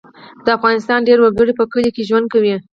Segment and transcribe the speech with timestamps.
[0.45, 2.55] د افغانستان ډیری وګړي په کلیو کې ژوند کوي